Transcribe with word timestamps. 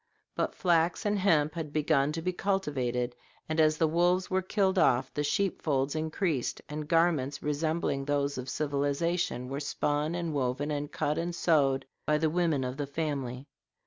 But 0.35 0.55
flax 0.55 1.05
and 1.05 1.19
hemp 1.19 1.53
had 1.53 1.71
begun 1.71 2.11
to 2.13 2.23
be 2.23 2.33
cultivated, 2.33 3.15
and 3.47 3.59
as 3.61 3.77
the 3.77 3.85
wolves 3.85 4.31
were 4.31 4.41
killed 4.41 4.79
off 4.79 5.13
the 5.13 5.23
sheep 5.23 5.61
folds 5.61 5.93
increased, 5.95 6.59
and 6.67 6.87
garments 6.87 7.43
resembling 7.43 8.05
those 8.05 8.39
of 8.39 8.49
civilization 8.49 9.47
were 9.47 9.59
spun 9.59 10.15
and 10.15 10.33
woven, 10.33 10.71
and 10.71 10.91
cut 10.91 11.19
and 11.19 11.35
sewed, 11.35 11.85
by 12.07 12.17
the 12.17 12.31
women 12.31 12.63
of 12.63 12.77
the 12.77 12.87
family. 12.87 13.45